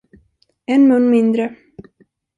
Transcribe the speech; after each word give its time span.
En 0.75 0.81
mun 0.91 1.05
mindre. 1.13 1.45